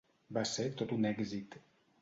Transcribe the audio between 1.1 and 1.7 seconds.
èxit.